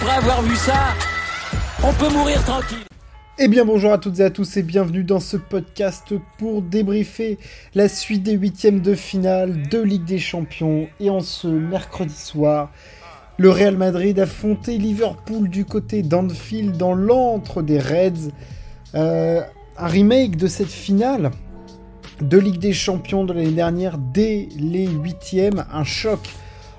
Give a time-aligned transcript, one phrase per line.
[0.00, 0.94] après avoir vu ça,
[1.82, 2.84] on peut mourir tranquille.
[3.38, 7.38] Eh bien bonjour à toutes et à tous et bienvenue dans ce podcast pour débriefer
[7.74, 10.88] la suite des huitièmes de finale de Ligue des Champions.
[11.00, 12.70] Et en ce mercredi soir,
[13.38, 18.30] le Real Madrid affrontait Liverpool du côté d'Anfield dans l'antre des Reds.
[18.94, 19.40] Euh,
[19.78, 21.32] un remake de cette finale
[22.20, 25.64] de Ligue des Champions de l'année dernière dès les huitièmes.
[25.72, 26.20] Un choc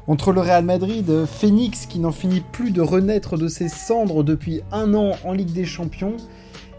[0.10, 4.64] entre le Real Madrid, Phoenix qui n'en finit plus de renaître de ses cendres depuis
[4.72, 6.18] un an en Ligue des Champions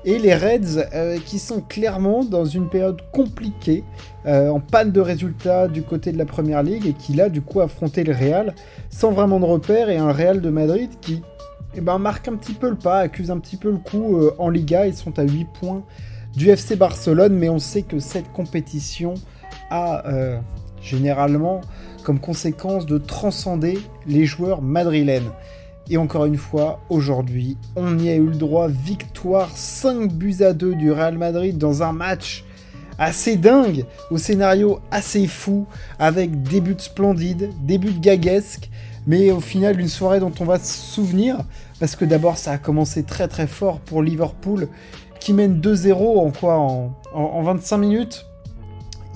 [0.05, 3.85] et les Reds euh, qui sont clairement dans une période compliquée,
[4.27, 7.41] euh, en panne de résultats du côté de la Première Ligue et qui là du
[7.41, 8.53] coup affronté le Real
[8.89, 11.23] sans vraiment de repères et un Real de Madrid qui
[11.77, 14.35] eh ben, marque un petit peu le pas, accuse un petit peu le coup euh,
[14.39, 15.85] en Liga, ils sont à 8 points
[16.35, 19.15] du FC Barcelone mais on sait que cette compétition
[19.71, 20.03] a
[20.83, 21.61] généralement
[22.05, 25.31] comme conséquence de transcender les joueurs madrilènes.
[25.89, 28.69] Et encore une fois, aujourd'hui, on y a eu le droit.
[28.69, 32.45] Victoire 5 buts à 2 du Real Madrid dans un match
[32.99, 35.67] assez dingue, au scénario assez fou,
[35.99, 38.71] avec des buts splendides, des buts gaguesques,
[39.07, 41.39] mais au final une soirée dont on va se souvenir,
[41.81, 44.69] parce que d'abord ça a commencé très très fort pour Liverpool,
[45.19, 48.27] qui mène 2-0 en quoi en, en 25 minutes.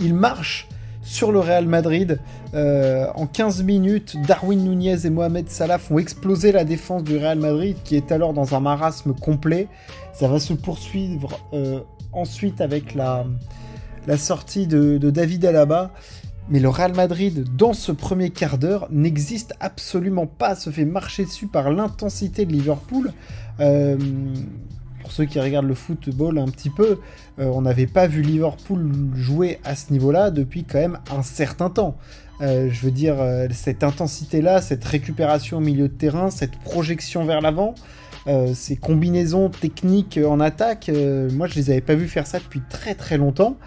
[0.00, 0.66] Il marche
[1.04, 2.18] sur le Real Madrid.
[2.54, 7.38] Euh, en 15 minutes, Darwin Nunez et Mohamed Salah font exploser la défense du Real
[7.38, 9.68] Madrid qui est alors dans un marasme complet.
[10.12, 11.80] Ça va se poursuivre euh,
[12.12, 13.26] ensuite avec la,
[14.16, 15.92] sortie de, David Alaba.
[16.50, 21.24] Mais le Real Madrid, dans ce premier quart d'heure, n'existe absolument pas, se fait marcher
[21.24, 23.12] dessus par l'intensité de Liverpool.
[23.60, 23.96] Euh,
[25.14, 26.98] ceux qui regardent le football un petit peu,
[27.38, 31.70] euh, on n'avait pas vu Liverpool jouer à ce niveau-là depuis quand même un certain
[31.70, 31.96] temps.
[32.40, 37.24] Euh, je veux dire, euh, cette intensité-là, cette récupération au milieu de terrain, cette projection
[37.24, 37.74] vers l'avant,
[38.54, 40.90] ces combinaisons techniques en attaque,
[41.34, 43.58] moi je les avais pas vu faire ça depuis très très longtemps.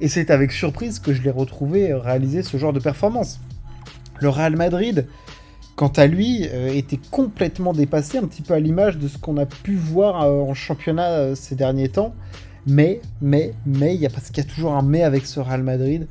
[0.00, 3.38] Et c'est avec surprise que je l'ai retrouvé réaliser ce genre de performance.
[4.18, 5.06] Le Real Madrid,
[5.80, 9.38] quant à lui, euh, était complètement dépassé, un petit peu à l'image de ce qu'on
[9.38, 12.14] a pu voir euh, en championnat euh, ces derniers temps.
[12.66, 15.62] Mais, mais, mais, y a, parce qu'il y a toujours un mais avec ce Real
[15.62, 16.06] Madrid,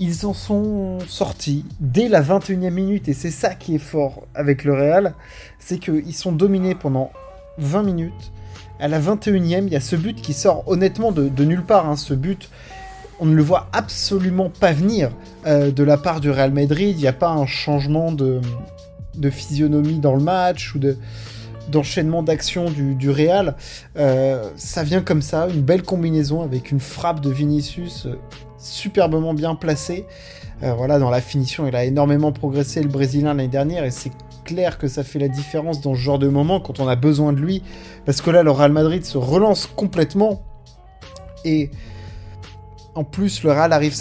[0.00, 4.64] ils en sont sortis dès la 21e minute, et c'est ça qui est fort avec
[4.64, 5.14] le Real,
[5.60, 7.12] c'est qu'ils sont dominés pendant
[7.58, 8.32] 20 minutes.
[8.80, 11.94] À la 21e, il y a ce but qui sort honnêtement de, nulle part, hein,
[11.94, 12.50] ce but
[13.22, 15.12] on ne le voit absolument pas venir
[15.46, 16.96] de la part du Real Madrid.
[16.96, 18.40] Il n'y a pas un changement de,
[19.30, 20.96] physionomie dans le match ou de
[21.68, 23.54] d'enchaînement d'actions du, Real.
[23.96, 28.18] Euh, ça vient comme ça, une belle combinaison avec une frappe de Vinicius euh,
[28.58, 30.06] superbement bien placée.
[30.62, 34.12] Euh, voilà, dans la finition, il a énormément progressé le Brésilien l'année dernière et c'est
[34.44, 37.32] clair que ça fait la différence dans ce genre de moment quand on a besoin
[37.32, 37.62] de lui.
[38.04, 40.42] Parce que là, le Real Madrid se relance complètement
[41.44, 41.70] et
[42.94, 43.92] en plus, le Real arrive,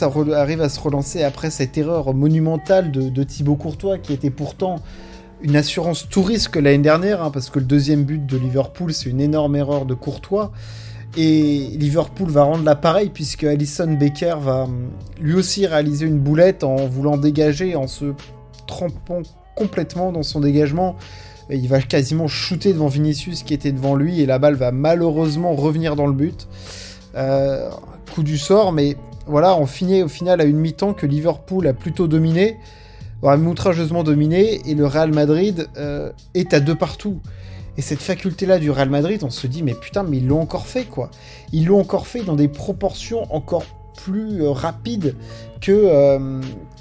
[0.62, 4.78] à se relancer après cette erreur monumentale de, Thibaut Courtois, qui était pourtant
[5.42, 9.10] une assurance tout risque l'année dernière, hein, parce que le deuxième but de Liverpool, c'est
[9.10, 10.52] une énorme erreur de Courtois.
[11.18, 16.64] Et Liverpool va rendre l'appareil, puisque Alison Baker va hum, lui aussi réaliser une boulette
[16.64, 18.14] en voulant dégager, en se
[18.68, 19.22] trempant
[19.56, 20.96] complètement dans son dégagement.
[21.50, 25.56] il va quasiment shooter devant Vinicius qui était devant lui, et la balle va malheureusement
[25.56, 26.48] revenir dans le but.
[27.16, 27.70] Euh,
[28.14, 31.74] coup du sort, mais voilà, on finit au final à une mi-temps que Liverpool a
[31.74, 32.58] plutôt dominé,
[33.22, 37.20] vraiment outrageusement dominé, et le Real Madrid euh, est à deux partout.
[37.78, 40.68] Et cette faculté-là du Real Madrid, on se dit, mais putain, mais ils l'ont encore
[40.68, 41.10] fait, quoi.
[41.54, 45.16] Ils l'ont encore fait dans des proportions encore plus euh, rapides
[45.62, 46.20] que,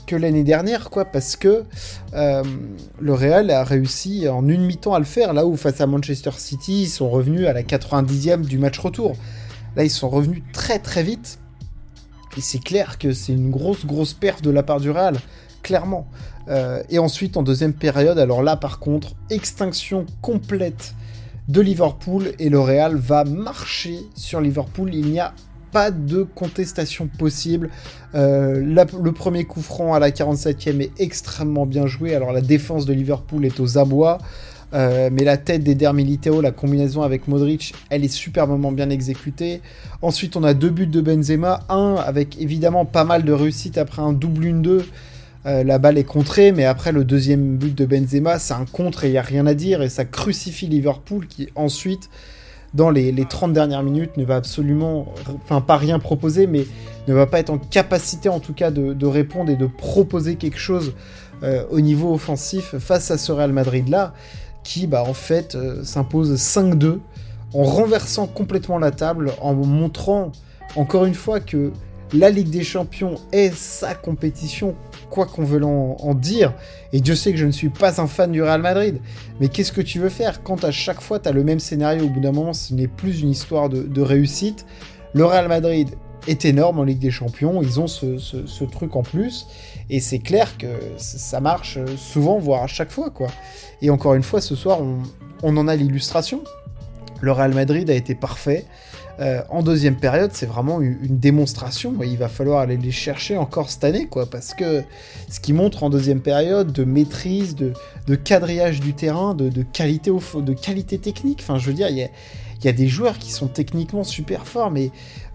[0.06, 1.64] que l'année dernière, quoi, parce que
[2.12, 6.32] le Real a réussi en une mi-temps à le faire, là où face à Manchester
[6.38, 9.16] City, ils sont revenus à la 90e du match retour.
[9.76, 11.38] Là, ils sont revenus très très vite.
[12.36, 15.16] Et c'est clair que c'est une grosse grosse perte de la part du Real,
[15.62, 16.06] clairement.
[16.48, 20.94] Euh, et ensuite, en deuxième période, alors là par contre, extinction complète
[21.48, 24.94] de Liverpool et le Real va marcher sur Liverpool.
[24.94, 25.34] Il n'y a
[25.72, 27.70] pas de contestation possible.
[28.14, 32.14] Euh, le premier coup franc à la 47e est extrêmement bien joué.
[32.14, 34.18] Alors la défense de Liverpool est aux abois.
[34.72, 39.60] Euh, mais la tête d'Eder Militao, la combinaison avec Modric, elle est superbement bien exécutée.
[40.02, 41.60] Ensuite, on a deux buts de Benzema.
[41.68, 44.82] Un avec évidemment pas mal de réussite après un double 1-2.
[45.46, 49.04] Euh, la balle est contrée, mais après le deuxième but de Benzema, c'est un contre
[49.04, 49.82] et il n'y a rien à dire.
[49.82, 52.10] Et ça crucifie Liverpool qui ensuite,
[52.74, 55.12] dans les, 30 dernières minutes, ne va absolument,
[55.42, 56.66] enfin pas rien proposer, mais
[57.08, 60.58] ne va pas être en capacité en tout cas de, répondre et de proposer quelque
[60.58, 60.92] chose
[61.42, 64.12] euh, au niveau offensif face à ce Real Madrid là
[64.62, 67.00] qui, bah, en fait, euh, s'impose 5-2
[67.54, 70.32] en renversant complètement la table, en montrant
[70.76, 71.72] encore une fois que
[72.12, 74.74] la Ligue des Champions est sa compétition,
[75.10, 76.54] quoi qu'on veuille en, dire.
[76.92, 79.00] Et Dieu sait que je ne suis pas un fan du Real Madrid.
[79.40, 82.04] Mais qu'est-ce que tu veux faire quand à chaque fois tu as le même scénario?
[82.04, 84.66] Au bout d'un moment, ce n'est plus une histoire de, réussite.
[85.12, 85.90] Le Real Madrid
[86.26, 87.62] est énorme en Ligue des Champions.
[87.62, 89.46] Ils ont ce, truc en plus.
[89.88, 93.10] Et c'est clair que ça marche souvent, voire à chaque fois.
[93.10, 93.28] quoi.
[93.82, 95.02] Et encore une fois, ce soir, on,
[95.42, 96.42] on en a l'illustration.
[97.20, 98.64] Le Real Madrid a été parfait.
[99.20, 101.94] Euh, en deuxième période, c'est vraiment une, démonstration.
[102.02, 104.82] Il va falloir aller les chercher encore cette année, quoi, parce que
[105.28, 107.74] ce qui montre en deuxième période de maîtrise, de,
[108.16, 111.40] quadrillage du terrain, de, qualité au, de qualité technique.
[111.42, 112.08] Enfin, je veux dire, il y a,
[112.60, 114.90] des joueurs qui sont techniquement super forts, mais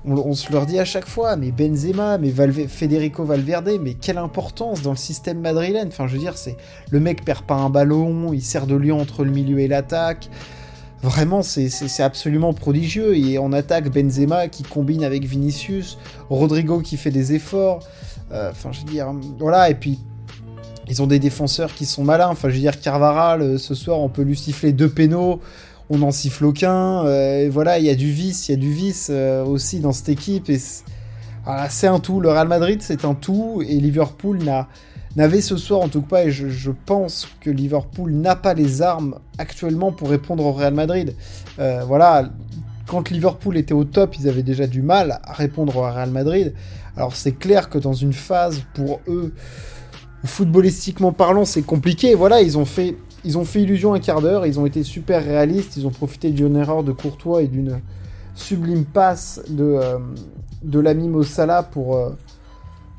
[0.08, 2.32] on, se leur dit à chaque fois, mais Benzema, mais
[2.68, 5.88] Federico Valverde, mais quelle importance dans le système madrilène.
[5.88, 6.58] Enfin, je veux dire, c'est
[6.92, 10.30] le mec perd pas un ballon, il sert de lion entre le milieu et l'attaque.
[11.02, 13.16] Vraiment, c'est absolument prodigieux.
[13.16, 15.98] Et on attaque Benzema qui combine avec Vinicius,
[16.30, 17.80] Rodrigo qui fait des efforts.
[18.32, 19.70] Euh, enfin, je veux dire, voilà.
[19.70, 20.00] Et puis,
[20.88, 22.30] ils ont des défenseurs qui sont malins.
[22.30, 25.42] Enfin, je veux dire, euh, ce soir, on peut lui siffler deux pénaux.
[25.90, 27.06] On n'en siffle aucun.
[27.06, 30.10] Euh, voilà, il y a du vice, il y a du vice aussi dans cette
[30.10, 30.52] équipe.
[31.70, 32.20] C'est un tout.
[32.20, 33.62] Le Real Madrid, c'est un tout.
[33.68, 34.68] Et Liverpool n'a
[35.16, 39.20] n'avait ce soir en tout cas, et je, pense que Liverpool n'a pas les armes
[39.38, 41.16] actuellement pour répondre au Real Madrid.
[41.60, 42.30] Euh, voilà,
[42.88, 46.54] quand Liverpool était au top, ils avaient déjà du mal à répondre au Real Madrid.
[46.98, 49.34] Alors c'est clair que dans une phase pour eux,
[50.26, 52.16] footballistiquement parlant, c'est compliqué.
[52.16, 55.24] Voilà, ils ont fait, ils ont fait illusion un quart d'heure, ils ont été super
[55.24, 57.82] réalistes, ils ont profité d'une erreur de Courtois et d'une
[58.36, 59.98] sublime passe de, euh,
[60.64, 62.12] de l'ami Mossala pour, euh,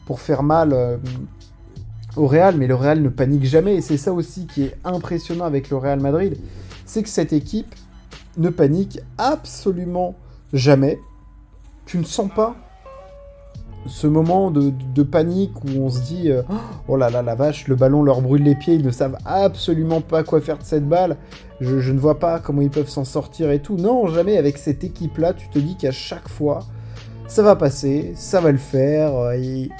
[0.04, 0.98] pour faire mal
[2.16, 5.44] au Real, mais le Real ne panique jamais, et c'est ça aussi qui est impressionnant
[5.44, 6.36] avec le Real Madrid,
[6.84, 7.74] c'est que cette équipe
[8.36, 10.14] ne panique absolument
[10.52, 10.98] jamais.
[11.86, 12.56] Tu ne sens pas
[13.86, 16.42] ce moment de, panique où on se dit euh,
[16.88, 20.00] oh là là la vache le ballon leur brûle les pieds ils ne savent absolument
[20.00, 21.16] pas quoi faire de cette balle
[21.60, 24.58] je, je ne vois pas comment ils peuvent s'en sortir et tout non jamais avec
[24.58, 26.64] cette équipe là tu te dis qu'à chaque fois
[27.28, 29.70] ça va passer ça va le faire euh, et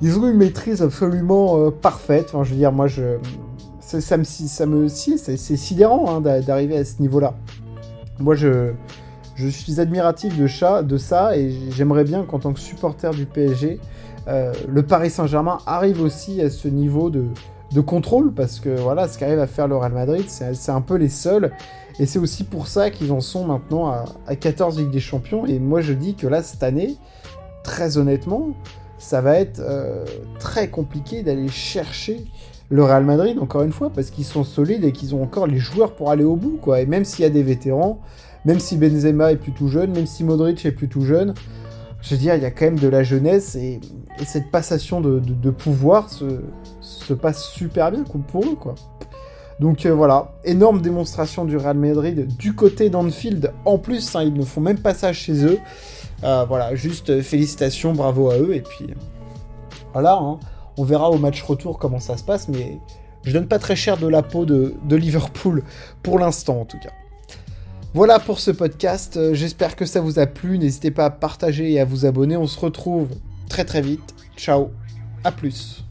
[0.00, 2.26] ils ont une maîtrise absolument euh, parfaite.
[2.28, 3.18] Enfin, je veux dire, moi, je,
[3.80, 7.34] ça, me, ça me, si, c'est sidérant hein, d'arriver à ce niveau-là.
[8.20, 8.72] Moi, je,
[9.38, 13.78] je suis admiratif de, ça et j'aimerais bien qu'en tant que supporter du PSG,
[14.26, 17.28] euh, le Paris Saint-Germain arrive aussi à ce niveau de,
[17.80, 21.08] contrôle parce que voilà, ce qu'arrive à faire le Real Madrid, c'est un peu les
[21.08, 21.52] seuls.
[22.00, 25.46] Et c'est aussi pour ça qu'ils en sont maintenant à, à 14 Ligues des Champions.
[25.46, 26.96] Et moi, je dis que là, cette année,
[27.62, 28.54] très honnêtement,
[28.98, 30.04] ça va être euh,
[30.40, 32.24] très compliqué d'aller chercher
[32.70, 35.58] le Real Madrid, encore une fois, parce qu'ils sont solides et qu'ils ont encore les
[35.58, 36.80] joueurs pour aller au bout, quoi.
[36.80, 38.00] Et même s'il y a des vétérans,
[38.44, 41.34] même si Benzema est plutôt jeune, même si Modric est plutôt jeune,
[42.00, 43.80] je veux dire, il y a quand même de la jeunesse et,
[44.24, 48.74] cette passation de, pouvoir se, passe super bien pour eux, quoi.
[49.60, 53.52] Donc euh, voilà, énorme démonstration du Real Madrid du côté d'Anfield.
[53.64, 55.58] En plus, hein, ils ne font même pas ça chez eux.
[56.24, 58.54] Euh, voilà, juste euh, félicitations, bravo à eux.
[58.54, 58.86] Et puis
[59.92, 60.38] voilà, hein.
[60.76, 62.78] on verra au match retour comment ça se passe, mais
[63.24, 65.62] je donne pas très cher de la peau de, Liverpool
[66.02, 66.90] pour l'instant en tout cas.
[67.94, 71.72] Voilà pour ce podcast, euh, j'espère que ça vous a plu, n'hésitez pas à partager
[71.72, 73.08] et à vous abonner, on se retrouve
[73.48, 74.70] très très vite, ciao,
[75.24, 75.87] à plus.